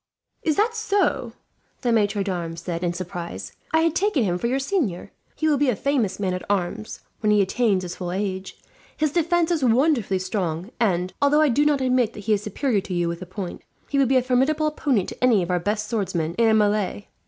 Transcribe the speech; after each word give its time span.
"Is 0.41 0.55
that 0.55 0.73
so?" 0.73 1.33
the 1.81 1.91
maitre 1.91 2.23
d'armes 2.23 2.61
said, 2.61 2.83
in 2.83 2.91
surprise. 2.91 3.51
"I 3.71 3.81
had 3.81 3.93
taken 3.95 4.23
him 4.23 4.39
for 4.39 4.47
your 4.47 4.57
senior. 4.57 5.11
He 5.35 5.47
will 5.47 5.59
be 5.59 5.69
a 5.69 5.75
famous 5.75 6.19
man 6.19 6.33
at 6.33 6.41
arms, 6.49 7.01
when 7.19 7.29
he 7.31 7.39
attains 7.39 7.83
his 7.83 7.97
full 7.97 8.11
age. 8.11 8.57
His 8.97 9.11
defence 9.11 9.51
is 9.51 9.63
wonderfully 9.63 10.17
strong 10.17 10.71
and, 10.79 11.13
although 11.21 11.41
I 11.41 11.49
do 11.49 11.67
not 11.67 11.81
admit 11.81 12.13
that 12.13 12.21
he 12.21 12.33
is 12.33 12.41
superior 12.41 12.81
to 12.81 12.95
you 12.95 13.07
with 13.07 13.19
the 13.19 13.27
point, 13.27 13.61
he 13.89 13.99
would 13.99 14.09
be 14.09 14.17
a 14.17 14.23
formidable 14.23 14.65
opponent 14.65 15.09
to 15.09 15.23
any 15.23 15.43
of 15.43 15.51
our 15.51 15.59
best 15.59 15.87
swordsmen 15.87 16.33
in 16.39 16.49
a 16.49 16.53
melee. 16.55 17.07